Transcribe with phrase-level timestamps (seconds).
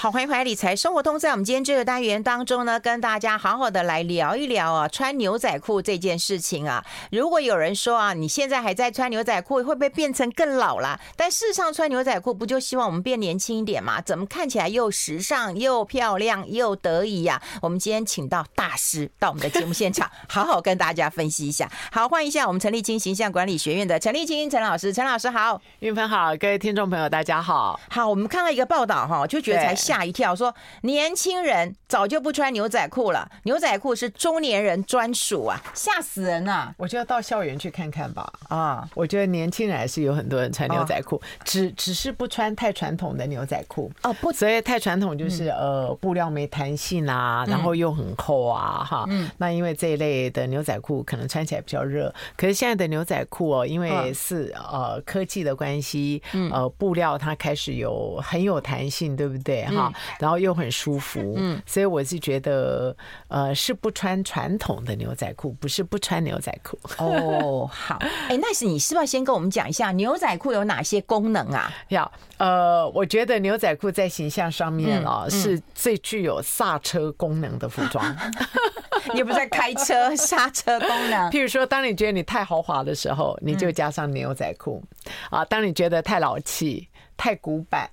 [0.00, 6.86] 好，欢迎回来理财生活通，在我们今天这个单元当中呢，跟大家好好的来聊一聊啊，穿牛仔裤这件事情啊。
[7.10, 11.00] 如果有人说啊，你现在还在穿牛仔裤，会不会变成更老了？
[11.16, 14.00] 但事实上，穿牛仔裤不就希望我们变年轻一点嘛？
[14.00, 17.42] 怎么看起来又时尚又漂亮又得意呀？
[17.60, 21.68] 我们今天请到大师到我们的节目现场，好好跟大家分析一下。
[21.90, 27.80] 好，欢迎一下我们陈立清形象管理学院的陈立清陈老师，陈老师好，云鹏好，各位听众朋友大家好。
[27.90, 29.87] 好，我们看到一个报道哈，就觉得才。
[29.88, 36.74] 吓一跳，说年轻人早就不穿牛仔裤了，牛仔裤是中年人专属啊，吓死人呐！
[36.76, 38.30] 我就要到校园去看看吧。
[38.50, 44.12] 啊，我觉得年轻人还是有很多人穿牛仔裤，只只是不穿太传统的牛仔裤哦。
[44.20, 49.06] 不，所以太传统就是呃布料没弹性啊，然后又很厚啊，哈。
[49.08, 49.30] 嗯。
[49.38, 59.66] 那因为这一类的牛仔裤可能穿起来比较热，可是现在的牛仔裤哦，因为是呃科技的关系，呃布料它开始有很有弹性，对不对？
[59.78, 62.96] 啊，然后又很舒服，嗯，所以我是觉得，
[63.28, 66.78] 呃，是不穿传统的牛仔裤，不是不穿牛仔裤。
[66.98, 67.98] 哦，好，
[68.28, 71.72] 哎，那是你是不是要先跟我们讲一下牛仔裤有哪些功能啊？
[71.88, 78.16] 要，呃，我觉得牛仔裤在形象上面啊，是最具有刹车功能的服装。
[79.14, 81.30] 你不是在开车，刹车功能。
[81.30, 84.82] 譬如说，当你觉得你太豪华的时候，你就加上牛仔裤
[85.30, 87.88] 啊；当你觉得太老气、太古板。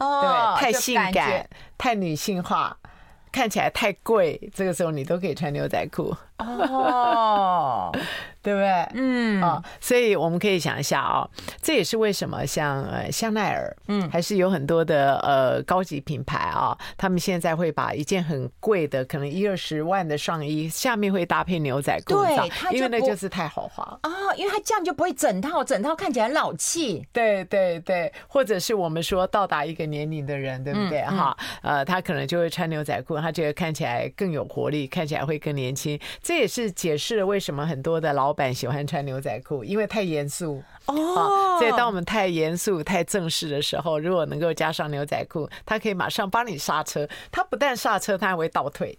[0.00, 1.48] 哦，对，太性感，
[1.78, 2.76] 太女性化，
[3.30, 6.14] 看起来太贵，这个时候你都可以穿牛仔裤。
[6.40, 7.92] 哦。
[8.42, 8.70] 对不对？
[8.94, 11.28] 嗯啊，所以我们可以想一下啊，
[11.60, 27.06] 这也是为什么像呃香奈儿，嗯，还是有很多的呃高级品牌啊，他们现在会把一件很贵的，可能一二十万的上衣下面会搭配牛仔裤，对，因为那就是太豪华啊，因为它这样就不会整套整套看起来老气。
[27.12, 31.02] 对对对，或者是我们说到达一个年龄的人，对不对？
[31.02, 36.00] 哈，呃，他可能就会穿牛仔裤，他觉得看起来更有活力，看起来会更年轻。
[36.30, 38.32] 这也是解释了为什么很多的老。
[38.32, 41.58] 板喜欢穿牛仔裤，因为太严肃哦。
[41.58, 47.08] 所以当我们太严肃、太正式的时候，如果能够加上牛仔裤，它可以马上帮你刹车。
[47.32, 48.96] 它不但刹车，它还会倒退。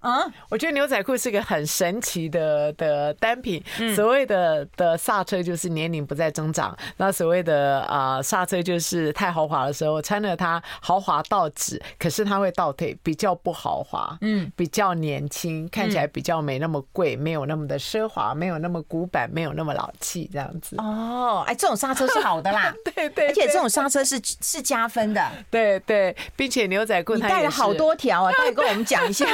[0.00, 3.62] 啊，我觉得牛仔裤是个很神奇的的单品。
[3.94, 20.76] 所谓的的刹车就是年龄不再增长，那所谓的啊刹车就是太豪华的时候穿了它豪华到止，可是它会倒退，比较不豪华，嗯，比较年轻，看起来比较没那么贵，没有那么的奢华，没有那么古板，没有那么老气，这样子。
[20.78, 29.26] 哦，哎，这种刹车是好的啦， 对对，而且这种刹车是是加分的，对对，并且牛仔裤你带了好多条啊， 快跟我们讲一下。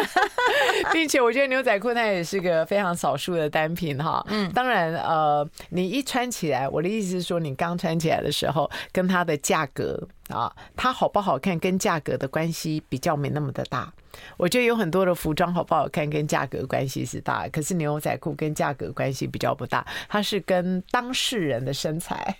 [0.92, 13.92] 并且我觉得牛仔裤它也是个非常少数的单品哈，嗯，当然呃，你一穿起来，我的意思是说，你刚穿起来的时候，跟它的价格啊，它好不好看跟价格的关系比较没那么的大。
[14.38, 22.36] 我觉得有很多的服装好不好看跟价格关系是大，可是牛仔裤跟价格关系比较不大，它是跟当事人的身材。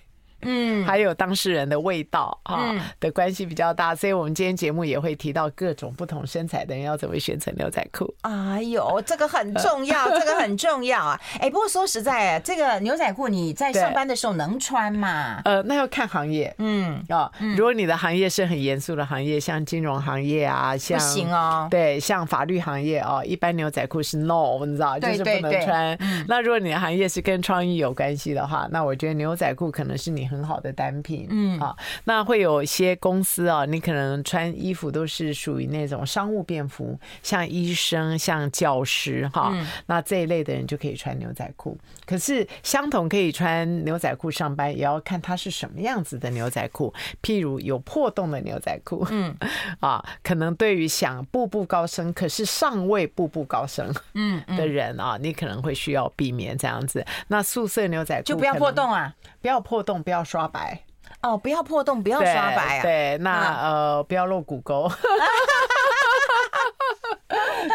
[0.46, 8.14] 嗯，还有当事人的味道啊的关系比较大，所以我们今天节目也会提到各种不同身材的人要怎么选择牛仔裤。
[8.22, 11.20] 哎呦，这个很重要，这个很重要啊！
[11.40, 15.40] 哎，不过说实在，这个牛仔裤你在上班的时候能穿吗？
[15.44, 16.54] 呃，那要看行业。
[16.58, 21.68] 嗯啊，如果你的行业是很严肃的行业，像金融行业啊，像不行哦。
[21.70, 25.98] 对，像法律行业哦，一般牛仔裤是 no，你知道，就是不能穿。
[26.28, 39.52] 那如果你的行业是跟创意有关系的话，那我觉得牛仔裤可能是你很好的单品，嗯，啊，那会有一些公司啊，你可能穿衣服都是属于那种商务便服，像医生、像教师，哈，
[39.86, 41.78] 那这一类的人就可以穿牛仔裤。
[42.04, 46.92] 可是相同可以穿牛仔裤上班，也要看它是什么样子的牛仔裤。
[47.22, 49.34] 譬如有破洞的牛仔裤，嗯，
[49.80, 57.04] 啊，可能对于想步步高升，可是尚未步步高升，嗯的人啊，你可能会需要避免这样子。
[57.28, 59.14] 那素色牛仔裤就不要破洞啊。
[59.40, 60.80] 不要破洞，不要刷白
[61.22, 61.36] 哦！
[61.36, 62.82] 不要破洞，不要刷白啊！
[62.82, 64.90] 对，那呃，不要露骨沟。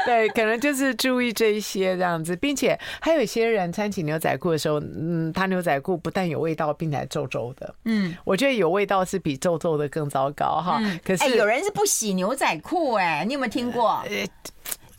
[0.05, 7.75] 对，可能就是注意这一些这样子，并且还有一些人穿起牛仔裤的时候，嗯，他牛仔裤不但有味道，并且还皱皱的。
[7.85, 10.81] 嗯，我觉得有味道是比皱皱的更糟糕哈。
[11.03, 14.01] 可是有人是不洗牛仔裤哎，你有没有听过？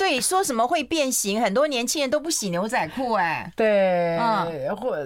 [0.02, 1.40] 对，说什么会变形？
[1.40, 4.96] 很多年轻人都不洗牛仔裤，哎，对，嗯，或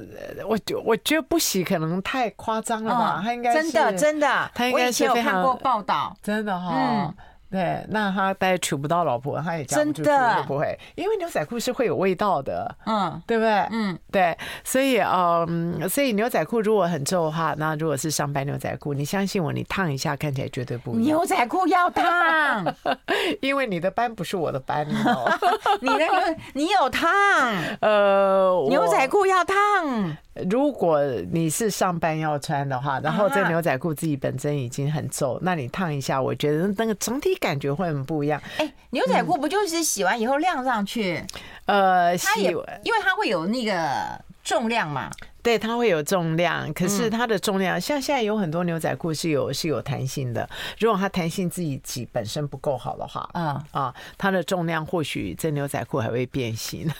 [0.48, 3.20] 我我觉得不洗可能太夸张了吧？
[3.22, 7.12] 他应该真的真的，他应该是有看过报道，真的哈。
[7.50, 10.78] 对，那他大概娶不到老婆，他也嫁不出去，会不会？
[10.96, 13.52] 因为牛仔裤是会有味道的，嗯，对不对？
[13.70, 21.02] 嗯，对，所以嗯，所以牛仔裤如果很皱的话，那如果是上班牛仔裤，你相信我，你烫一下看起来绝对不一样。
[21.04, 22.64] 牛仔裤要烫，
[23.40, 25.38] 因为你的斑不是我的斑，你知道吗？
[25.80, 27.10] 你那个你有烫，
[27.80, 30.16] 呃，牛仔裤要烫。
[30.50, 31.02] 如果
[31.32, 38.40] 你是上班要穿的话，然后这牛仔裤自己本身已经很皱，那你烫一下，我觉得那个整体感觉会很不一样。
[38.58, 41.22] 哎，牛仔裤不就是洗完以后晾上去？
[41.66, 45.10] 呃，它也因为它会有那个重量嘛。
[45.42, 50.48] 对，它会有重量，可是它的重量，像现在有很多牛仔裤是有是有弹性的。
[50.78, 56.90] 如果它弹性自己挤本身不够好的话，嗯啊，它的重量或许这牛仔裤还会变形。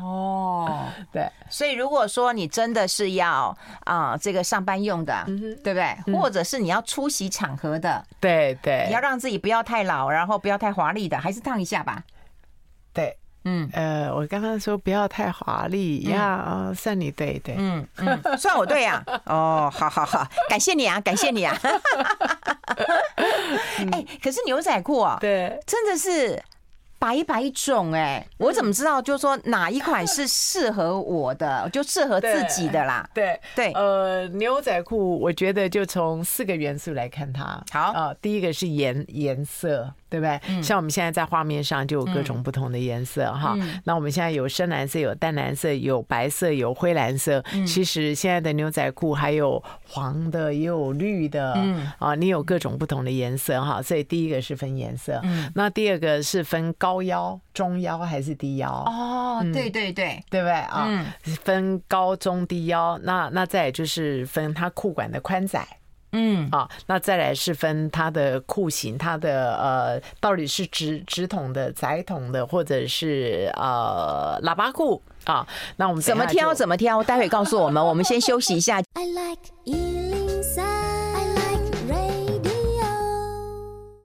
[0.00, 5.24] 哦， 对，所以如果说你真的是要啊这个上班用的，
[5.62, 6.12] 对不对？
[6.12, 12.02] 或者是你要出席场合的，对对，你要让自己不要太老，然后不要太华丽的，还是烫一下吧。
[12.92, 13.16] 对。
[13.44, 21.56] 嗯，呃，我刚刚说不要太华丽呀，算你对对，嗯嗯， 算我对呀，哦，好好好，感谢你啊，感谢你啊，
[23.92, 26.40] 哎，可是牛仔裤啊，对，真的是
[26.98, 29.02] 百百种哎，我怎么知道？
[29.02, 33.08] 就是说哪一款是适合我的，就适合自己的啦。
[33.12, 37.60] 对对，呃，牛仔裤，我觉得就从四个元素来看它。
[37.72, 39.92] 好啊，第一个是颜颜色。
[40.12, 40.62] 对不对？
[40.62, 43.56] 像我们现在在画面上就有各种不同的颜色哈。
[43.84, 47.42] 那我们现在有深蓝色、有淡蓝色、有白色、有灰蓝色。
[47.66, 51.54] 其实现在的牛仔裤还有黄的，也有绿的。
[51.56, 53.80] 嗯啊，你有各种不同的颜色哈。
[53.80, 55.18] 所以第一个是分颜色。
[55.22, 55.50] 嗯。
[55.54, 58.70] 那第二个是分高腰、中腰还是低腰？
[58.70, 60.84] 哦，对对对，对不对啊？
[60.86, 61.06] 嗯。
[61.42, 65.66] 分高中低腰，那那再就是分它裤管的宽窄。
[66.12, 75.46] 嗯，好，那再来是分它的裤型，它的呃，到底是直直筒的、窄筒的，或者是呃喇叭裤啊？
[75.76, 76.52] 那我们怎么挑？
[76.52, 77.02] 怎么挑？
[77.02, 77.82] 待会告诉我们。
[77.84, 78.82] 我们先休息一下。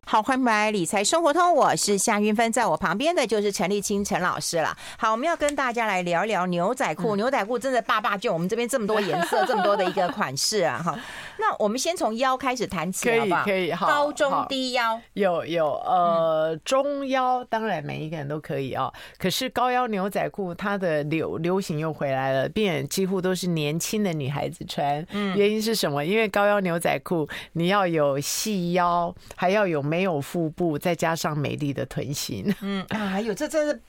[0.09, 4.74] 好，欢迎来理财生活通，我是夏云芬，在我旁边的就是陈立清陈老师了。
[4.98, 7.18] 好，我们要跟大家来聊一聊牛仔裤。
[7.18, 10.98] 牛仔裤真的爸爸就我们这边这么多颜色， 这么多的一个款式啊，哈。
[11.38, 13.44] 那我们先从腰开始谈起，好不好？
[13.44, 13.86] 可以，可以，好。
[13.86, 18.89] 高中低腰有有呃中腰，当然每一个人都可以啊。
[19.18, 25.06] 可是高腰牛仔裤它的流流行又回来了，变几乎都是年轻的女孩子穿。
[25.12, 26.06] 嗯，原因是什么？
[26.06, 29.97] 因为高腰牛仔裤你要有细腰，还要有没。
[29.98, 33.82] 没有腹部，再加上美丽的臀型， 嗯啊，还有这真是。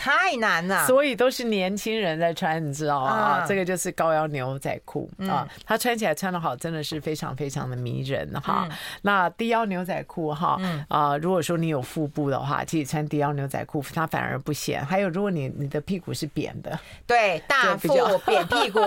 [0.00, 3.10] 太难了，所以都是年轻人在穿，你知道吗？
[3.10, 8.66] 啊，这个就是高腰牛仔裤啊，它穿起来穿的好，真的是非常非常的迷人哈。
[9.02, 10.58] 那低腰牛仔裤哈，
[10.88, 14.82] 啊，如果说你有腹部的话，其实穿低腰牛仔裤它反而不显。
[14.82, 17.94] 还有，如果你你的屁股是扁的，对，大腹
[18.24, 18.80] 扁屁股，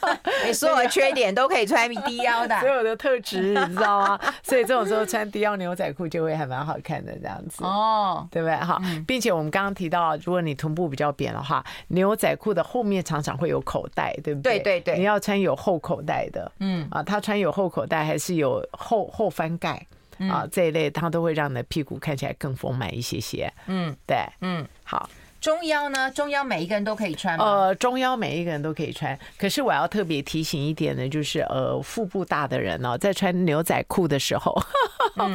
[0.46, 4.18] 你所有的缺点都可以穿低腰的， 所有的特质你知道吗？
[4.42, 7.62] 所以这种时候穿低腰牛仔裤就会还蛮好看的这样子。
[7.62, 8.56] 哦，对不对？
[8.56, 14.58] 哈，并且我们刚刚提到，如果你臀部比较扁的话，牛仔裤的后面常常会有口袋，对不对？
[14.60, 16.88] 对对对，你要穿有后口袋的，嗯。
[16.90, 19.86] 啊，他穿有后口袋还是有后后翻盖。
[20.30, 23.52] 啊这一类，它都会让你的屁股看起来更丰满一些些。
[23.66, 25.10] 嗯，对，嗯，好。
[25.44, 26.10] 中腰呢？
[26.10, 27.44] 中腰每一个人都可以穿吗？
[27.44, 29.18] 呃，中腰每一个人都可以穿。
[29.36, 34.58] 可是我要特别提醒一点呢，就是呃，腹部大的人哦，在穿牛仔裤的时候，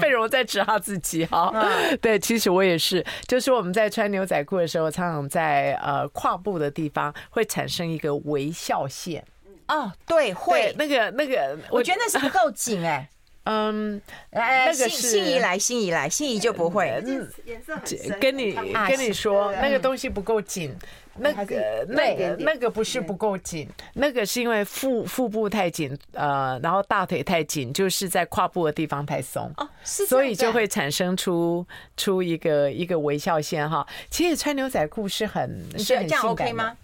[0.01, 1.53] 费荣在指他自己哈。
[2.01, 9.23] 对，其实我也是，就是我们在穿牛仔裤的时候，常常在呃胯部的地方会产生一个微笑线。
[9.67, 13.07] 哦，对，会那个那个，我觉得那是不够紧哎。
[13.49, 17.01] 嗯，来，那个是心仪来，心仪来，心仪就不会。
[17.03, 18.51] 嗯，颜色很跟你
[18.87, 20.75] 跟你说，那个东西不够紧，
[21.15, 31.65] 那个那个那个不是不够紧，那个是因为腹腹部太紧，呃，然后大腿太紧，就是在胯部的地方太松，哦，所以就会产生出
[31.97, 33.85] 出一个一个微笑线哈。
[34.11, 36.77] 其实穿牛仔裤是很是很性感吗？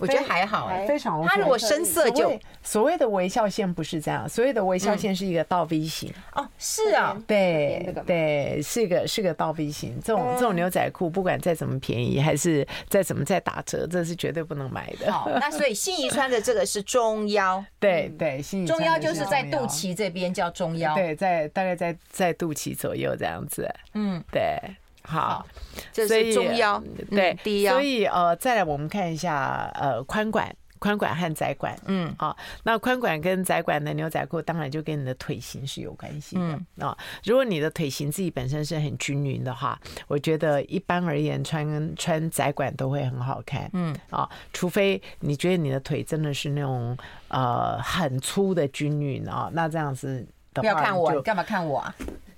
[0.00, 1.28] 我觉得还好，非常 OK。
[1.28, 6.12] 它如果深色就所谓的微笑线不是这样，所谓的微笑线是一个倒 V 型。
[6.34, 10.00] 哦，是啊，对对，是一个是个倒 V 型。
[10.02, 15.12] 这种这种牛仔裤不管再怎么便宜，还是再怎么再打折，这是绝对不能买的。
[15.12, 24.58] 好， 那所以心仪穿的这个是中腰，对 对，心仪中腰就是在肚脐这边叫中腰，对，在大概在在肚脐左右这样子，嗯，对。
[25.04, 25.46] 好，
[25.92, 27.74] 这是中腰，对，低腰。
[27.74, 36.96] 所以呃，再来我们看一下呃，宽管宽管和窄管，嗯，啊，那宽管跟窄管的牛仔裤当然就跟你的腿型是有关系的啊。
[37.24, 46.96] 如果你的腿型自己本身是很均匀的话，我觉得一般而言穿穿窄管都会很好看，嗯啊，除非你觉得你的腿真的是那种
[47.28, 51.94] 呃很粗的均匀啊，那这样子的话不要看我，干嘛看我啊？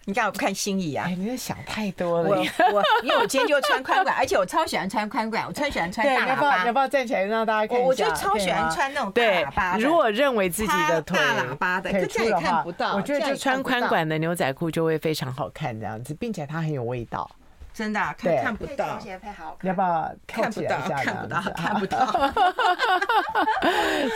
[0.09, 1.05] 你干嘛不看心仪啊？
[1.09, 2.29] 哎，你在想太多了。
[2.29, 6.65] 我我因为我今天就穿宽管，而且我超喜欢穿宽管，我超喜欢穿大喇叭。
[6.65, 7.83] 要不要站起来让大家看？
[7.83, 9.77] 我就超喜欢穿那种大喇叭。
[9.79, 12.95] 如果认为自己的腿大喇叭的，可这样也看不到。
[12.95, 17.29] 我觉得就穿宽管的牛仔裤就会非常好看，这样子，并且它很有味道。
[17.76, 19.18] 真的看看不到，要
[19.75, 20.80] 不要看不到？
[20.80, 22.06] 看不到，看不到。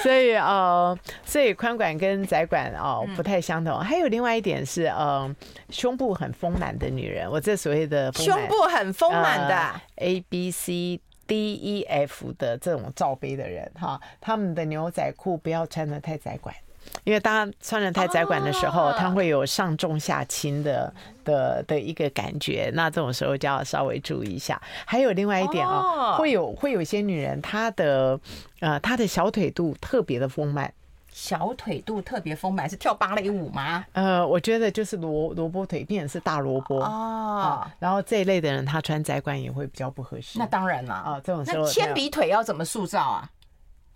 [0.02, 3.78] 所以呃，所以宽管跟窄管哦不太相同。
[3.78, 5.36] 还有另外一点是，嗯，
[5.68, 16.54] 胸部很丰满的女人，我这所谓的胸部很丰满的 A B C D E F 的这种罩杯的人哈，他们的牛仔裤不要穿的太窄管。
[17.04, 20.92] 因为当他穿的太窄管的时候，他会有上重下轻的
[21.24, 24.60] 的的一个感觉，那这种时候就要稍微注意一下。
[24.84, 28.18] 还有另外一点啊，会有会有些女人，她的
[28.60, 30.72] 呃她的小腿肚特别的丰满，
[31.12, 33.84] 小腿肚特别丰满是跳芭蕾舞吗？
[33.92, 37.66] 呃，我觉得就是萝萝卜腿，变成是大萝卜哦。
[37.78, 40.38] 然后这一类的人，她穿窄管也会比较不合适。
[40.38, 43.30] 那当然了啊，这种时候铅笔腿要怎么塑造啊？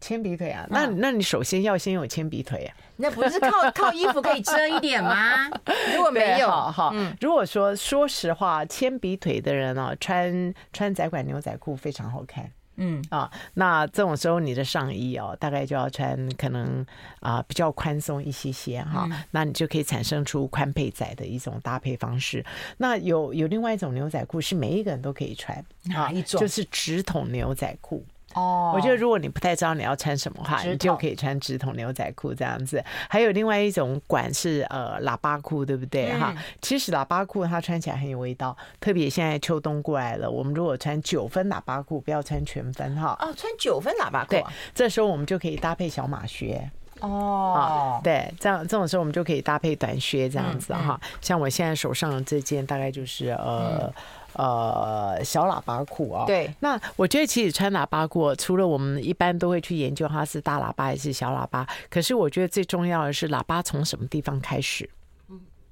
[0.05, 2.77] 铅笔腿啊，那那你首先要先有铅笔腿啊。
[2.97, 5.49] 那不是靠 靠衣服可以遮一点吗？
[5.97, 16.85] 如果没有，哈，嗯，如果说说实话，铅笔腿的人啊，穿穿窄管牛仔裤非常好看，嗯啊，那这种时候你的上衣哦，大概就要穿可能
[17.21, 22.45] 啊比较宽松一些些哈，那你就可以产生出宽配窄的一种搭配方式。
[22.77, 26.39] 那有有另外一种牛仔裤是每一个人都可以穿，哪一种？
[26.39, 28.05] 就是直筒牛仔裤。
[28.35, 32.83] 哦，我觉得如果你不太知道你要穿什么话，你就可以穿直筒牛仔裤这样子。
[33.09, 36.35] 还有另外一种管是呃喇叭裤，对不对哈？
[36.61, 43.17] 其实喇叭裤它穿起来很有味道，特别现在秋冬过来了，我们如果穿九分喇叭裤，不要穿全分哈。
[43.21, 46.71] 哦，穿九分喇叭裤，对，这时候我们就可以搭配小马靴。
[47.01, 51.01] 哦，对，这样这种时候我们就可以搭配短靴这样子哈。
[51.21, 53.93] 像我现在手上的这件，大概就是呃。
[54.35, 56.53] 呃，小喇叭裤啊，对。
[56.61, 64.89] 那我觉得其实穿喇叭裤，除了我们一般都会去研究它是大喇叭还是小喇叭，可是我觉得最重要的是喇叭从什么地方开始。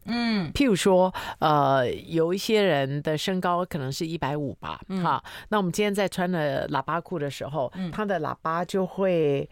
[0.05, 9.49] 嗯，譬如说，呃，有一些人的身高可能是一百五吧，哈，那我们今天在穿的喇叭裤的时候，它的喇叭就会，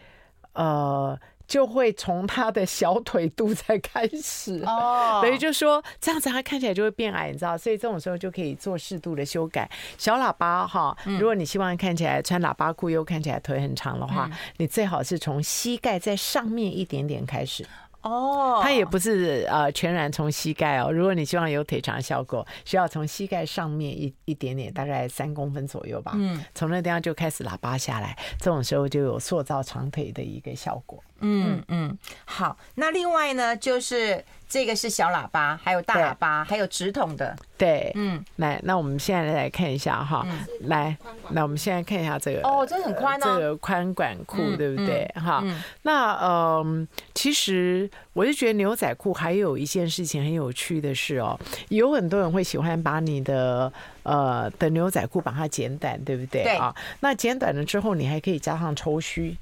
[0.55, 1.19] 呃。
[1.51, 9.69] 就会从他的小腿肚才开始哦， 等于就说这样子，他看起来就会变矮，你知道，所以这种时候就可以做适度的修改。
[9.99, 17.67] 小喇叭哈，如果你希望看起来穿喇叭裤又看起来腿很长的话，你最好是从膝盖在上面一点点开始。
[18.03, 20.91] 哦，它也不是呃全然从膝盖哦。
[20.91, 26.13] 如果你希望有腿长效果，需要从膝盖上面一一点点，大概三公分左右吧。
[26.15, 31.03] 嗯，从那地方就开始喇叭下来，这种时候就有塑造长腿的一个效果。
[31.21, 34.25] 嗯嗯，好，那另外呢就是。
[34.51, 37.37] 这个是小喇叭，还有大喇叭，还有直筒的。
[37.57, 40.27] 对，嗯，来，那我们现在来看一下哈，
[40.63, 40.97] 来，
[41.31, 42.41] 那我们现在看一下这个。
[42.43, 45.07] 哦，这很宽哦，这个宽管裤，对不对？
[45.15, 45.45] 哈，
[45.83, 51.39] 那嗯，其实我就觉得牛仔裤还有一件事情很有趣的是哦，
[51.69, 56.43] 有很多人会喜欢把你的呃的牛仔裤把它剪短，对不对？
[56.43, 59.37] 对啊，那剪短了之后，你还可以加上抽须。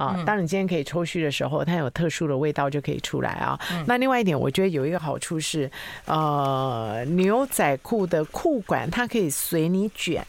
[0.00, 3.60] 啊，当你今天可以抽须的时候，它有特殊的味道就可以出来啊。
[3.86, 5.70] 那另外一点，我觉得有一个好处是，
[6.06, 10.24] 呃，牛仔裤的裤管它可以随你卷。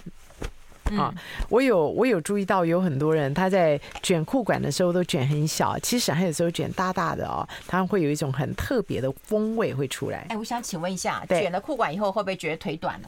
[0.97, 1.13] 啊，
[1.47, 10.25] 我有我有注意到有很多人他在卷裤管的时候都卷很小，其实还有时候卷大大的哦，它会有一种很特别的风味会出来。
[10.27, 13.07] 哎，我想请问一下，卷了裤管以后会不会觉得腿短呢？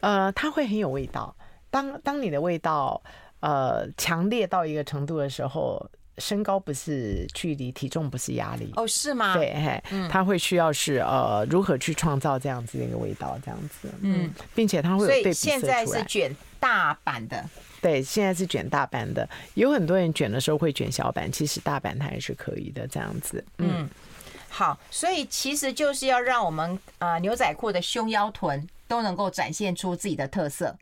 [0.00, 1.34] 呃，它会很有味道。
[1.70, 2.98] 当当你的味道
[3.40, 5.84] 呃强烈到一个程度的时候。
[6.20, 9.34] 身高不是距离，体重不是压力哦，是吗？
[9.34, 17.48] 对，嘿，他会需要是呃，如何去创造这样子的一个味道，这样子，嗯，并且他会有对现在是卷大版的，
[17.80, 19.28] 对，现在是卷大版的。
[19.54, 23.44] 有很多人卷的时候会卷小版，其实大版它还是可以的，这样子。
[23.58, 23.88] 嗯，
[24.48, 30.76] 好，所以其实就是要让我们呃牛仔裤的胸腰臀都能够展现出自己的特色。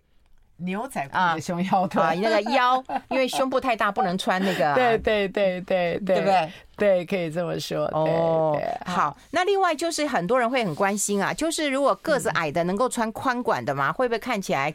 [0.59, 4.73] 牛仔裤的胸腰臀啊，那个腰，因为胸部太大，不能穿那个。
[4.77, 6.53] 对对对对对，对不对？
[6.77, 7.85] 对，可以这么说。
[7.93, 9.17] 哦，好。
[9.31, 13.93] 那另外就是很多人会很关心啊，就是如果个子矮的能够穿宽管的吗？
[13.93, 14.75] 会不会看起来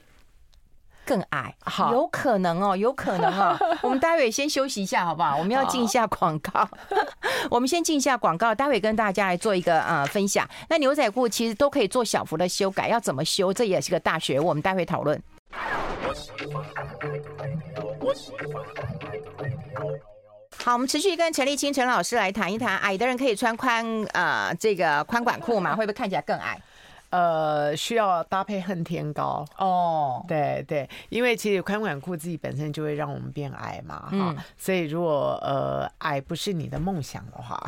[1.03, 3.57] 更矮，好，有可能哦，有可能哦。
[3.81, 5.35] 我们待会先休息一下，好不好？
[5.37, 6.67] 我们要进一下广告，
[7.49, 10.47] 我们先进一下广告，待会跟大家来做一个呃分享。
[10.69, 13.51] 那牛仔裤其实都可以做小幅的修改，要怎么修？
[13.51, 15.19] 这也是个大学，我们待会讨论。
[20.63, 25.75] 好，我们持续跟陈立青陈老师来谈一谈，矮的人可以穿宽呃这个宽管裤吗？
[25.75, 26.59] 会不会看起来更矮？
[27.09, 37.61] 呃，需要搭配恨天高哦，对对，因为其实宽管裤自己本身就会让我们变矮嘛，哈、嗯，所以如果呃矮不是你的梦想的话，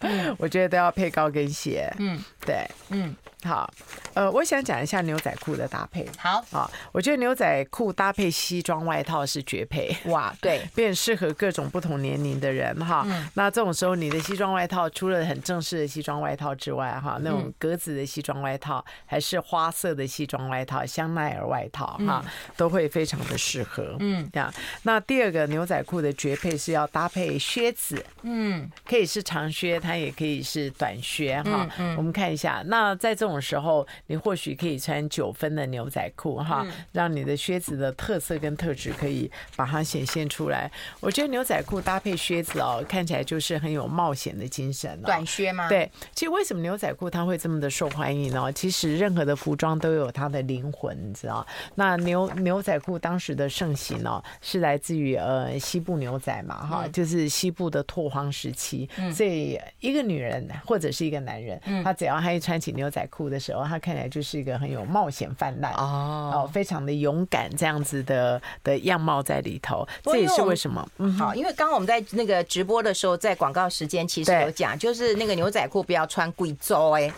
[0.00, 3.14] 嗯、 我觉得都要配高跟鞋，嗯，对，嗯。
[3.44, 3.70] 好，
[4.14, 6.04] 呃，我想讲一下牛仔裤的搭配。
[6.18, 9.96] 好，好，我觉得牛仔裤搭配西装外套是绝配。
[10.06, 13.04] 哇， 对，便适合各种不同年龄的人哈。
[13.06, 22.24] 嗯、那这种时候，你的西装外套除了很正式的西装外套之外，哈，那种格子的西装外套，还是花色的西装外套、香奈儿外套哈，
[22.56, 23.96] 都会非常的适合。
[24.00, 24.52] 嗯，这样。
[24.82, 28.04] 那第二个牛仔裤的绝配是要搭配靴子。
[28.22, 31.68] 嗯，可以是长靴，它也可以是短靴哈。
[31.78, 33.27] 嗯，我们看一下，那在这种。
[33.27, 40.70] 这种时候，你或许可以穿九分的牛仔裤哈，让你的靴子的特色跟特质可以把它显现出来。
[41.00, 45.00] 我觉得牛仔裤搭配靴子哦，看起来就是很有冒险的精神。
[45.02, 45.68] 短靴吗？
[45.68, 48.52] 对，其实为什么牛仔裤它会这么的受欢迎呢？
[48.52, 51.46] 其实任何的服装都有它的灵魂，你知道？
[51.74, 58.88] 那牛牛仔裤当时的盛行哦，是来自于呃西部牛仔嘛哈，就是西部的拓荒时期。
[59.12, 63.17] 所以一个女人或者是一个男人，他只要他一穿起牛仔裤。
[63.18, 69.84] 裤的时候，他看起来就是一个很有冒险泛滥哦，非常的勇敢这样子的的样貌在里头。
[70.04, 77.12] 这也是为什么嗯好，因为刚刚我们在那个直播的时候，在广告时间其实有讲，就是那个牛仔裤不要穿贵州哎，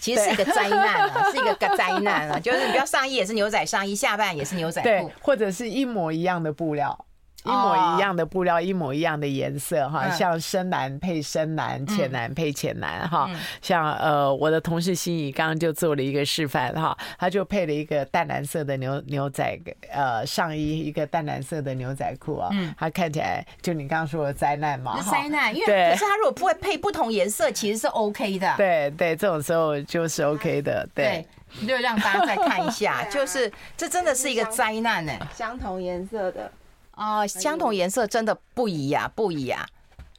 [0.00, 7.06] 其实是一个灾难啊， 是一个灾难啊，就是你不要上衣也是牛仔上衣，下半也是牛仔裤，或者是一模一样的布料。
[7.44, 13.28] 一模一样的布料，一模一样的颜色，哈，像深蓝配深蓝，浅蓝配浅蓝，哈，
[13.60, 19.58] 像呃，我的同事心怡刚刚就做了一个示范，哈，他就配了一个淡蓝色的牛牛仔
[19.90, 22.48] 呃上衣，一个淡蓝色的牛仔裤啊，
[22.78, 31.26] 他看起来就你刚刚说的灾难嘛，灾难，因为可是他如果不会配不同颜色，其实是 OK 的，对对，这种时候就是 OK 的，对，
[31.68, 36.50] 就让大家再看一下， 就是这真的是一个灾难呢，相同颜色的。
[36.96, 39.66] 啊，相同颜色真的不一样，不宜呀，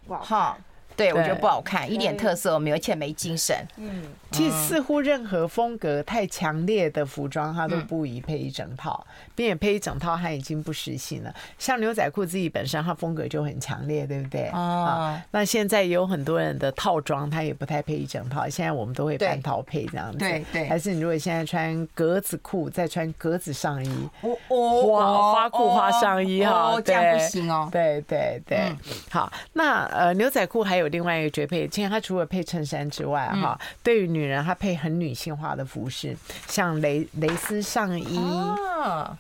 [0.08, 0.58] 哈。
[0.98, 3.54] 对，我觉得不好看，一点特色没有，而且没精神。
[3.76, 4.02] 嗯，
[4.36, 11.34] 其实似乎任何风格太强烈的服装，它都不宜配一整套，并且配一整套它已经不时兴了。
[11.60, 14.44] 像牛仔裤自己本身，它风格就很强烈，对不对？
[14.48, 18.48] 啊，那现在有很多人的套装，它也不太配一整套。
[18.48, 20.70] 现在我们都会半套配这样子，对对。
[20.70, 24.10] 还是你如果现在穿格子裤，再穿格子上衣，
[24.48, 27.68] 花花裤花上衣哈，这样不行哦。
[27.70, 28.74] 对对对，
[29.10, 30.86] 好，那呃牛仔裤还有。
[30.86, 38.20] 有另外一个绝配，其实它除了配衬衫之外，哈，对于女人，她配很女性化的服饰，像蕾蕾丝上衣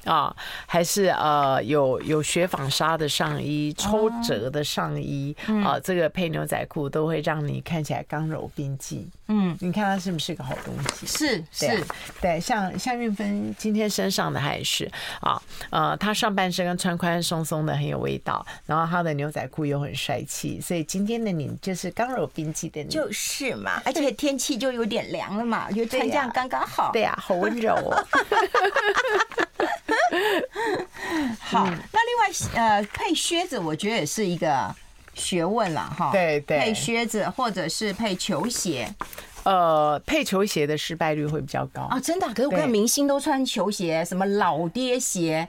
[0.05, 9.07] 啊，还是呃有有雪纺纱的上衣、抽褶的上衣啊，这个配牛仔裤都会让你看起来刚柔并济。
[9.27, 11.07] 嗯，你看它是不是个好东西？
[11.07, 11.83] 是是，
[12.21, 14.89] 对，像像运芬今天身上的还是
[15.21, 21.45] 啊，呃，她上半身跟穿宽松松的很有味道，然后她的牛仔裤又很帅气，所以今天的你。
[21.61, 26.91] 就是刚柔并济的你，就是嘛，而且天气就有点凉了嘛，就穿这样刚刚好。
[26.91, 28.05] 对呀，好温柔哦。
[31.39, 34.73] 好，那另外呃，配靴子我觉得也是一个
[35.13, 36.11] 学问了哈。
[36.11, 38.87] 对对，配靴子或者是配球鞋，
[39.43, 42.27] 呃，配球鞋的失败率会比较高啊，真的。
[42.33, 45.47] 可是我看明星都穿球鞋，什么老爹鞋。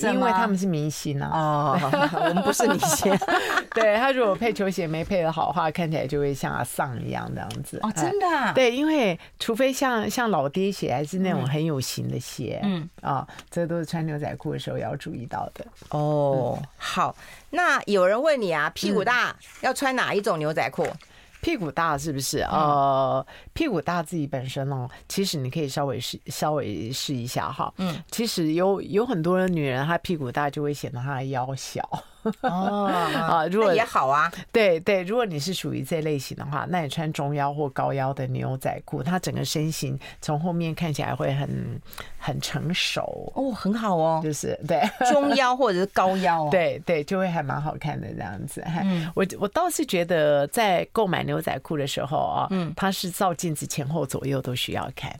[0.00, 1.78] 因为他们是明星啊，哦，
[2.28, 3.12] 我们不是明星。
[3.74, 7.78] 对，他如果配球鞋没配得好的话，看起来就会像阿桑一样这样子。
[7.82, 8.52] 哦，真的、啊？
[8.52, 15.64] 对，因为除非像像老爹鞋，还是那种很有型的鞋，嗯啊，这都是穿牛仔裤的时候要注意到的。
[15.90, 17.14] 哦，好，
[17.50, 20.86] 那有人问你啊，屁股大要穿哪一种牛仔裤？
[21.42, 22.38] 屁股大是不是？
[22.38, 27.70] 呃，屁股大自己本身哦，其实你可以稍微试稍微试一下哈。
[27.76, 31.86] 嗯，其实有有很多的女人，她屁股大就会显得她的腰小。
[32.42, 41.80] 哦 啊，如果也好啊，对对，如果你是属于这类型的话，那你穿中腰或高腰的牛仔裤，它整个身形从后面看起来会很
[42.18, 43.32] 很成熟。
[43.34, 44.80] 哦，很好哦，就是对。
[45.10, 48.62] 中腰或者是高腰， 对对，就会还蛮好看的这样子。
[48.82, 55.12] 嗯，我我倒是觉得在购买牛仔裤的时候啊，嗯，它是照镜子前后左右都需要看。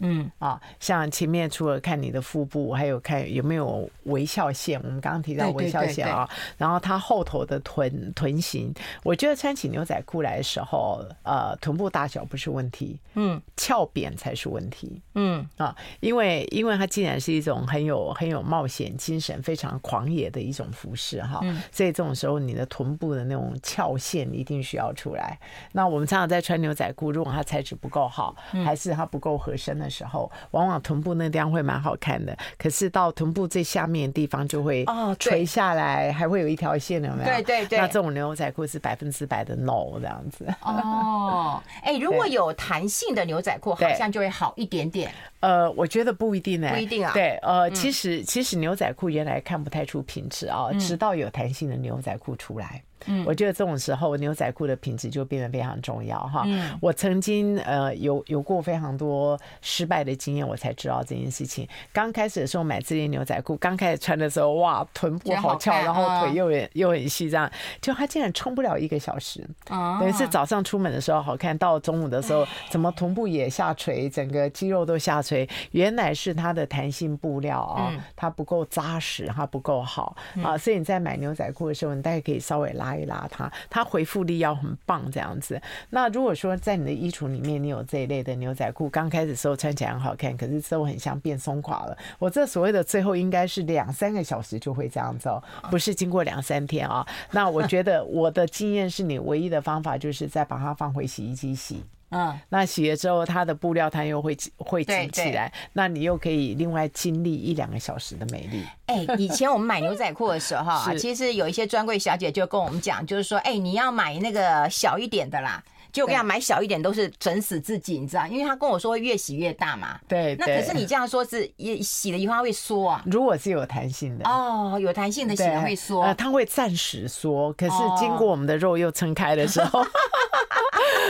[0.00, 0.30] 嗯。
[0.38, 4.80] 啊，像前面除了看你的腹部，还有看有没有微笑线。
[4.82, 15.46] 我们刚刚提到微笑线啊，然后它后头的臀臀型，我觉得穿起牛仔裤来的时候，呃，臀部大小不是问题，嗯，翘扁才是问题，嗯。
[15.56, 25.38] 啊，因为因为它既然是一种很有很有冒险精神、非常狂野的一种服饰哈，所以这种时候你的臀部的那种翘线一定需要出来。
[25.72, 28.34] 那我们常常在穿牛仔裤，如果它材质不够好，
[28.64, 37.24] 还是它不够合身的时候，往往臀部那地方会蛮好看的，可是到臀部最下面的地方就会哦垂下来，还会有一条线，有没有？
[37.24, 37.78] 对对对。
[37.78, 40.46] 那这种牛仔裤是百分之百的 no 这样子。
[40.62, 45.10] 哦，哎，如果有弹性的牛仔裤， 好像就会好一点点。
[45.40, 47.12] 呃，我觉得不一定呢，不一定啊。
[47.12, 52.82] 对，呃，其实其实牛仔裤原来看不太出品质啊，直到有弹性的牛仔裤出来。
[53.06, 56.42] 嗯，我觉得这种时候牛仔裤的品质就变得非常重要哈。
[56.46, 61.66] 嗯，我曾经呃有有过非常多失败的经验，我才知道这件事情。
[61.92, 69.42] 刚开始的时候买这件牛仔裤，刚开始穿的时候，哇，臀部好翘，然后腿又很又很细，这样，就它竟然撑不了一个小时。
[69.70, 80.58] 哦，等于是早上出门的时候好看，到中午的时候怎么臀部也下垂，整个肌肉都下垂，原来是它的弹性布料啊，它不够扎实，它不够好啊。
[80.58, 82.89] 所以你在买牛仔裤的时候，你大概可以稍微拉。
[82.90, 85.60] 拉一拉它，它回复力要很棒，这样子。
[85.90, 91.96] 那如果说在你的衣橱里面，你有这一类的牛仔裤，刚开始时候穿起来很好看，可是之后很像变松垮了。
[92.18, 97.06] 我这所谓的最后应该是两三个小时就会这样子哦，不是经过两三天啊。
[97.32, 101.84] 那我觉得我的经验是你唯一的方法就是再把它放回洗衣机洗。
[102.10, 108.64] 嗯，那洗了之后，它的布料它又会会紧起来，那你又可以另外经历一两个小时的美丽。
[108.86, 115.62] 哎，以前我们买牛仔裤的时候啊， 其实有一些专柜小姐就跟我们讲，就是说，哎，你要买那个小一点的啦。
[115.92, 118.26] 就我讲，买小一点都是整死自己，你知道？
[118.26, 119.98] 因为他跟我说会越洗越大嘛。
[120.08, 120.36] 对。
[120.38, 123.02] 那可是你这样说是也洗了以后它会缩啊？
[123.06, 126.02] 如果是有弹性的哦，有弹性的洗了会缩。
[126.02, 129.84] 呃，它会暂时缩，可是经过我们的肉又撑开的时候。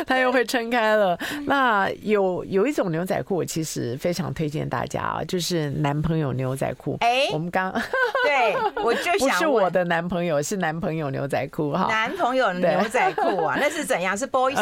[0.07, 1.19] 它又会撑开了。
[1.47, 6.97] 那有有一种牛仔裤，我其实非常推荐大家啊，就是男朋友牛仔裤。
[7.01, 7.71] 哎，我们刚
[8.25, 11.87] 对，我就想不是我的男朋友，是男朋友牛仔裤哈。
[11.89, 14.17] 男朋友牛仔裤啊，那是怎样？
[14.17, 14.55] 是 boy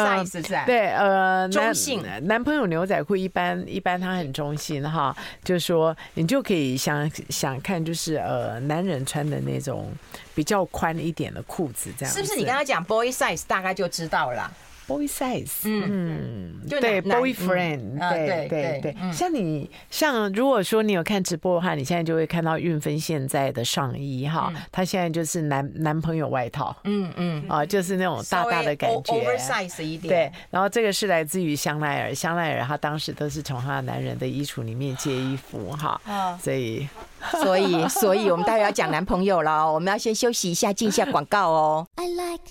[0.65, 2.03] 对，呃，中性。
[2.23, 9.91] 男朋友牛仔裤一般一般他很中性哈，就是说你就可以想想看，就是呃，男人穿的那种
[10.33, 12.35] 比较宽一点的裤子，这样是不是？
[12.35, 14.51] 你刚刚讲 boy size，大概就知道了。
[14.89, 30.31] Boy size，嗯，对，boyfriend，对对对，像你像如果说你有看直播的话，你现在就会看到运芬现在的上衣哈，她现在就是男男朋友外套，嗯嗯，啊，就是那种大大的感觉，oversize 一点，对。
[30.49, 36.01] 然后这个是来自于香奈儿，香奈儿她当时都是从她的男人的衣橱里面借衣服哈，
[36.41, 36.87] 所以
[37.43, 41.87] 所以所以我们待会要讲男朋友了，我们要先休息一下，进一下广告哦。
[41.93, 42.41] I like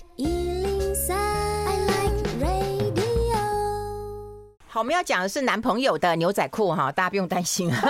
[4.71, 7.71] 好，我们要讲的是男朋友的牛仔裤哈，大家不用担心。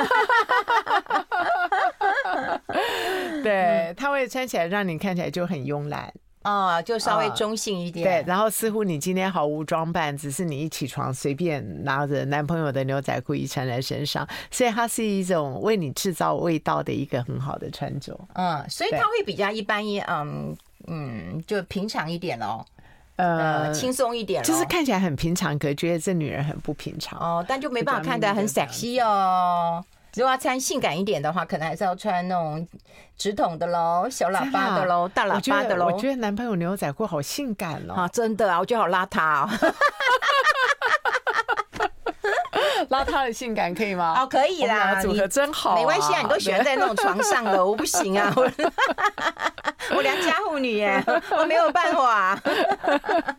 [3.44, 6.10] 对，它会穿起来让你看起来就很慵懒
[6.44, 8.06] 哦，就稍微中性一点。
[8.06, 18.18] 对，然后似乎你今天毫无装扮，只是你一起床随便拿着男朋友的牛仔裤一穿在身上，所以它是一种为你制造味道的一个很好的穿着。
[18.36, 20.56] 嗯，所以它会比较一般一嗯
[20.88, 22.66] 嗯，就平常一点哦。
[23.20, 29.84] 呃，轻松一点，就是看起来很平常，可觉得这女人很不平常哦，但就没办法看得很 sexy 哦。
[30.16, 32.66] 如果要穿性感一点的话，可能还是要穿那种
[33.18, 35.88] 直筒的喽，小喇叭的喽，大喇叭的喽。
[35.88, 39.50] 我觉得男朋友牛仔裤好性感哦，啊，真的啊，我觉得好邋遢哦。
[42.90, 44.16] 邋遢的性感可以吗？
[44.20, 48.50] 哦，可以啦，组合真好，没关系啊，你都喜欢在那种床上的，我不行啊， 我
[49.96, 52.40] 我良家妇女耶，我没有办法。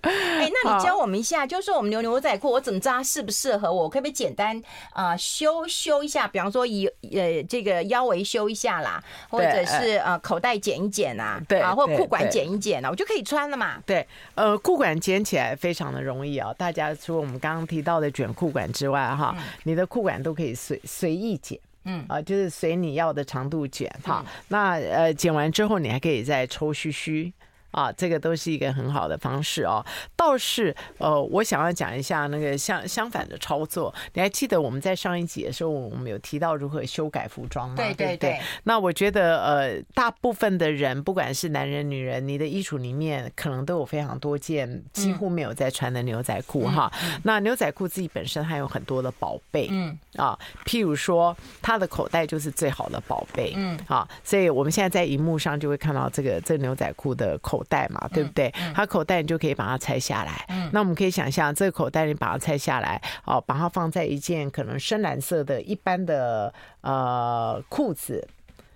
[0.02, 3.88] 哎，那你教我们一下，就是说我们牛牛仔裤，我怎么知道它适不适合我？
[3.88, 4.60] 可不可以简单
[4.92, 6.26] 啊修修一下？
[6.28, 13.74] 比方说以呃这个腰围修一下啦，或者是呃口袋剪一剪啊，对啊，或者裤管剪一剪啊，我就可以穿了嘛。
[13.84, 19.34] 对，呃，裤管剪起来非常的容易啊，大家除了我们刚刚提到的卷裤管之外，哈。
[19.64, 24.24] 你的裤管都可以随随意剪，嗯啊，就是随你要的长度剪哈。
[24.48, 27.32] 那呃剪完之后，你还可以再抽须须
[27.70, 29.84] 啊，这个都是一个很好的方式哦。
[30.16, 33.94] 倒是呃，我想要讲一下那个相相反的操作。
[34.14, 37.76] 你还记得我们在上一集的时候，我们有提到如何修改服装吗？
[37.76, 38.40] 对对对。
[38.64, 46.90] 那我觉得呃，大部分的人，不管是男人女人，你的衣橱里面可能都有非常多件几乎没有在穿的牛仔裤哈。
[47.22, 58.52] 那牛仔裤自己本身还有很多的宝贝，嗯啊，譬如说它的口袋就是最好的宝贝，嗯啊，所以我们现在在荧幕上就会看到这个这个牛仔裤的口袋嘛，对不对？
[58.74, 68.26] 它口袋你就可以把它拆下来，那我们可以想象这个口袋你把它拆下来，哦，把它放在一件可能深蓝色的一般的呃裤子。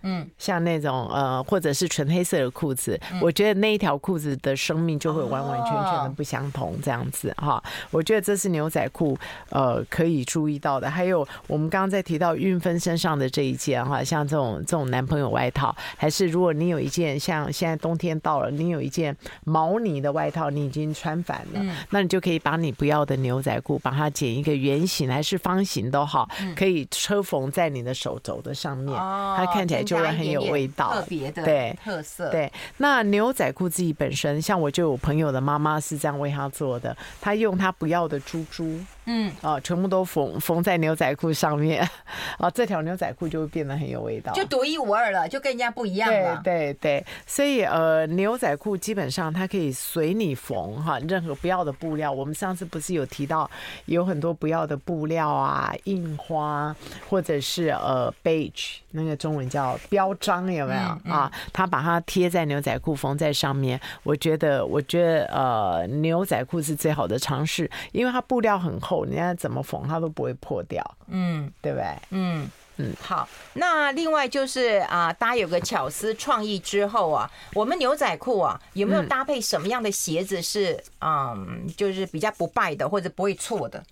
[0.04, 7.62] 嗯，像那种呃，或者是纯黑色的裤子，嗯、我觉得那一条裤子的生命就会完完全全的不相同，这样子哈。
[7.90, 10.90] 我觉得这是牛仔裤呃可以注意到的。
[10.90, 29.93] 还有我们刚刚在提到运芬身上的这一件哈，像这种这种男朋友外套，还是如果你有一件像现在冬天到了，你有一件毛呢的外套，你已经穿反了，嗯、那你就可以把你不要的牛仔裤，把它剪一个圆形还是方形都好，可以车缝在你的手肘的上面，它看起来就。
[29.98, 32.50] 就会很有味道，特别的对特色对。
[32.78, 38.78] 那牛仔裤自己本身，像我就有朋友的妈妈是这样为他做的，他用他不要的珠珠。
[39.06, 41.86] 嗯，哦，全部都缝缝在牛仔裤上面，
[42.38, 46.40] 啊，这条牛仔裤就会变得很有味道，就独一无二了，就跟人家不一样了。
[46.42, 52.10] 对对对，所以呃，牛仔裤基本上它可以随你缝哈，任何不要的布料。
[52.10, 53.50] 我们上次不是有提到
[53.84, 56.74] 有很多不要的布料啊，印花
[57.10, 61.30] 或者是呃 beige 那个中文叫标章有没有啊？
[61.52, 68.93] 他把它贴在牛仔裤缝在上面，我觉得我觉得呃牛仔裤是最好的尝试，因为它布料很厚。
[69.02, 71.86] 人家怎么缝它都不会破掉，嗯，对不对？
[72.10, 72.50] 嗯。
[72.76, 83.82] 嗯，好，那另外就是啊，大家有个巧思创意之后啊，我们牛仔裤啊有没有搭配什么样的鞋子是嗯，就是比较不败的或者不会错的？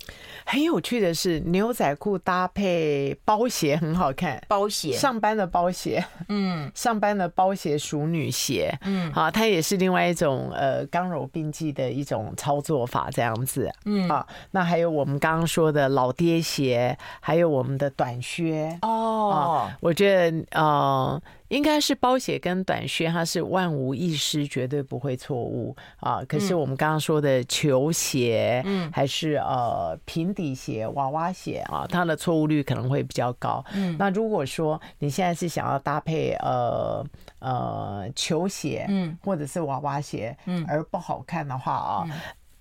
[0.45, 4.93] 很有趣的是，牛仔裤搭配包鞋很好看，包鞋。
[4.93, 18.72] 上班的包鞋，嗯，上班的包鞋淑女鞋，嗯，好，它也是另外一种呃刚柔并济的一种操作法，这样子，嗯，啊，那还有我们刚刚说的老爹鞋，还有我们的短靴。
[18.81, 25.77] 哦，我觉得呃，应该是包鞋跟短靴，它是万无一失，绝对不会错误。
[26.01, 26.23] 啊。
[26.27, 33.65] 可是我们刚刚说的球鞋，嗯，还是呃平底鞋、娃娃鞋啊，它的错误率可能会比较高。
[33.75, 37.05] 嗯，那如果说你现在是想要搭配呃
[37.41, 42.07] 呃球鞋，嗯，或者是娃娃鞋，嗯，而不好看的话啊。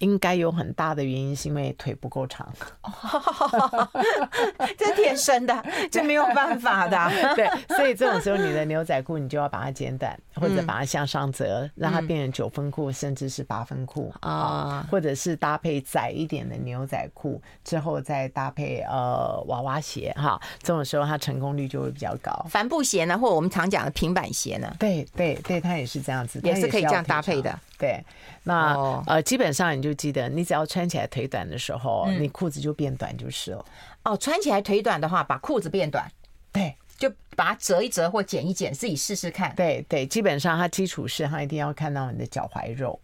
[0.01, 2.47] 应该有很大的原因，是因为腿不够长。
[4.77, 6.97] 这天生的， 这没有办法的。
[7.35, 22.31] 对，所以这种时候，你的牛仔裤你就要把它剪短，或者把它向上折，让它变成九分裤，甚至是八分裤啊，或者是搭配窄一点的牛仔裤之后再搭配呃娃娃鞋哈，这种时候它成功率就会比较高。
[22.49, 24.75] 帆布鞋呢，或者我们常讲的平板鞋呢？
[24.79, 27.57] 对对对，它也是这样子，也是可以这样搭配的。
[27.81, 28.05] 对，
[28.43, 33.65] 那呃，基本上你就记得，你只要穿起来腿短的时候，你裤子就变短就是了。
[34.03, 36.07] 哦，穿起来腿短的话，把裤子变短，
[36.51, 39.55] 对，就把它折一折或剪一剪，自己试试看。
[39.55, 42.99] 对对，基本上它基础是它一定要看到你的脚踝肉。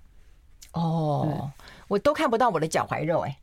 [0.73, 1.51] 哦，
[1.87, 3.35] 我都看不到我的脚踝肉哎。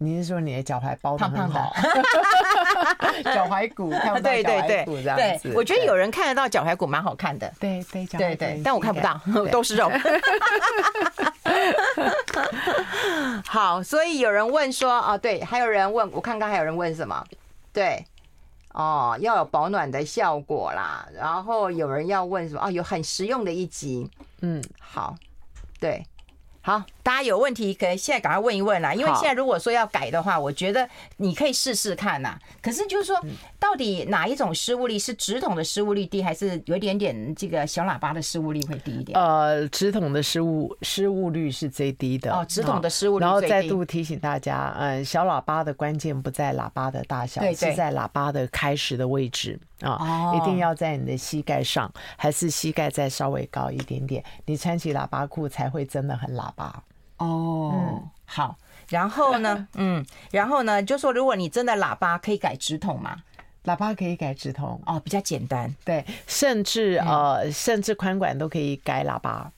[0.00, 1.74] 你是说你的脚踝包的很好？
[3.24, 5.52] 脚踝骨 看不到脚踝骨这样子。
[5.54, 7.52] 我觉得有人看得到脚踝骨蛮好看的。
[7.58, 9.90] 对对对对，但我看不到， 都是肉。
[13.44, 17.24] 好，所以有人问说，哦，对，还有人问，我看看还有人问什么？
[17.72, 18.04] 对，
[18.74, 21.08] 哦，要有保暖的效果啦。
[21.12, 22.60] 然后有人要问什么？
[22.64, 24.08] 哦，有很实用的一集。
[24.42, 25.16] 嗯，好，
[25.80, 26.06] 对。
[26.60, 28.92] 好，大家有问题可以现在赶快问一问啦。
[28.92, 32.38] 因为现在如果说要改的话，我觉得你可以试试看呐。
[32.60, 33.18] 可是就是说，
[33.58, 39.18] 到底哪一种失误率是直筒的失误率低，还是有一点点这个小喇叭的失误率会低一点？
[39.18, 42.30] 呃，直筒的失误失误率是最低的。
[42.30, 43.24] 哦，直筒的失误率。
[43.24, 49.58] 然后再度提醒大家，嗯，小喇叭的关键不在喇叭的大小，是在喇叭的开始的位置。
[49.80, 56.82] 啊，一定要在你的膝盖上，还是膝盖再稍微高一点点，你穿起喇叭裤才会真的很喇叭。
[57.18, 58.56] 哦，嗯、好，
[58.88, 63.16] 然后呢， 嗯，然后呢，就说如果你真的喇叭可以改直筒嘛？
[63.64, 65.72] 喇叭可以改直筒哦，比较简单。
[65.84, 69.50] 对，甚至呃，甚至宽管都可以改喇叭。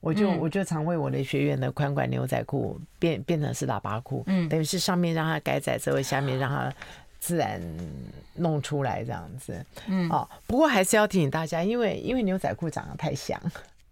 [0.00, 6.72] 我就我就常为我的学员的宽管牛仔裤变变成是喇叭裤，嗯，等于是上面让它改窄，之后下面让它。
[7.24, 7.62] 自然
[8.34, 13.40] 弄出来这样子，嗯，哦，不过还是要提醒大家，因为因为牛仔裤长得太像，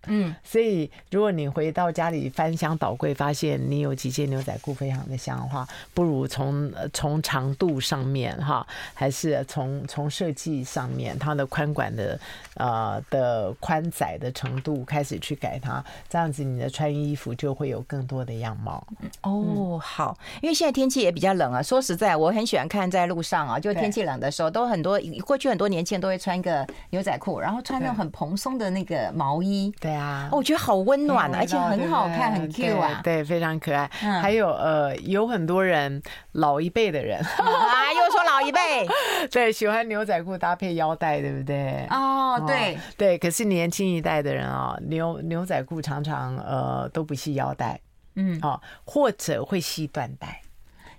[0.06, 12.18] 嗯，所以如果你回到家里翻箱倒柜，发现你有几件牛仔裤非常的香的话，不如从从长度上面哈，还是从从设计上面，它的宽管的
[12.54, 18.86] 呃的宽窄的程度开始去改它，这样子你的穿衣服就会有更多的样貌。
[19.22, 21.62] 哦，好，因为现在天气也比较冷啊。
[21.62, 29.72] 说实在，我很喜欢看在路上啊，就天气冷的时候，都很多过去很多年轻人都会穿个牛仔裤，然后穿那种很蓬松的那个毛衣。
[29.78, 33.86] 对啊，我觉得好温暖，而且很好看，很 Q 啊，对，非常可爱。
[34.22, 38.86] 还有呃，有很多人老一辈的人 啊，又说老一辈，
[39.30, 41.86] 对，喜欢牛仔裤搭配腰带，对不对？
[41.90, 43.18] 哦，对对。
[43.18, 47.80] 可是年轻一代的人啊，牛牛仔裤常常呃都不系腰带，
[48.16, 50.40] 嗯，哦，或者会系缎带。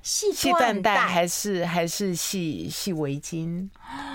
[0.01, 3.67] 系缎带还是还是系系围巾，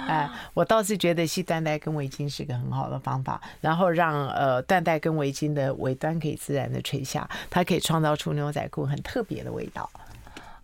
[0.06, 9.88] 哎，我倒是觉得系缎带跟围巾是个很好的方法，然后让呃缎带跟围巾的尾端可以自然的垂下，它可以创造出牛仔裤很特别的味道。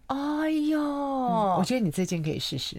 [0.07, 2.77] 哎呦，嗯，我觉得你这件可以试试。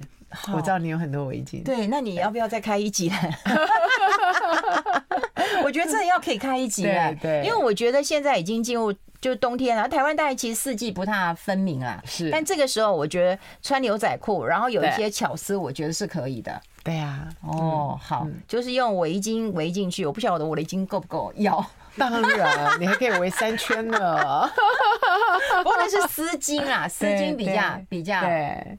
[0.52, 3.12] 我知道你有很多围巾，对，那你要不要再开一集？
[5.64, 8.94] 我觉得这要可以开一集，对对，因为我觉得现在已经进入。
[9.24, 12.04] 就冬天了，台湾大概其实四季不太分明啊。
[12.06, 16.62] 是，但这个时候我觉得穿牛仔裤，然后有一些巧思，我觉得是可以的。
[16.84, 20.06] 对啊，哦，好，就是用围巾围进去。
[20.06, 21.66] 我不晓得我的围巾够不够要。
[21.98, 23.98] 当然，你还可以围三圈呢。
[25.64, 28.22] 不过那是丝巾啊，丝巾比较比较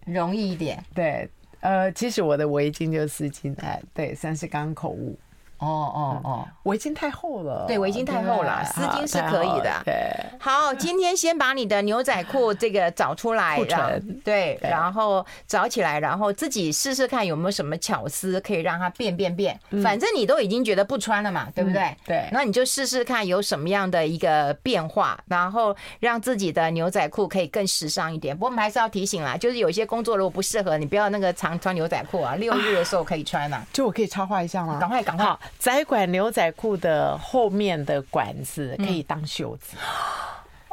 [0.04, 0.84] 容易一点。
[0.94, 1.26] 对，
[1.60, 5.18] 呃，其实我的围巾就是丝巾，哎，对，算是刚口误。
[5.58, 9.82] 哦哦哦，围巾太厚了，对，围巾太厚了，丝巾是可以的。
[9.84, 9.94] 对，
[10.38, 13.58] 好，今天先把你的牛仔裤这个找出来，
[14.24, 19.58] 对，然后找起来，然后自己试试看有没有什么巧思可以让它变变变。
[19.82, 21.96] 反正你都已经觉得不穿了嘛，对不对？
[22.04, 28.36] 对，那你就试试看有什么样的一个变化，然后让自己的牛仔裤可以更时尚一点。
[28.36, 33.64] 不过我们还是要提醒啦，就是有些工作如果不适合你，不要那个常穿牛仔裤啊，六日的时候可以穿啊。
[33.72, 34.78] 就我可以插话一下吗？
[34.78, 35.24] 赶快，赶快。
[35.58, 39.76] 窄管牛仔裤的后面的管子可以当袖子，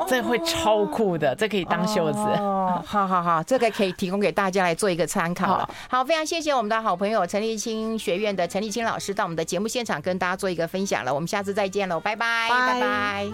[0.07, 2.19] 这会超酷的，这可以当袖子。
[2.19, 5.69] 哦，好好好，这个可以提供给大家来做一个参考。
[5.89, 11.13] 好，非常谢谢我们的好朋友陈立青学院的陈立青老师到我们的节目现场跟大家做一个分享了。
[11.13, 13.31] 我们下次再见喽，拜拜，拜拜。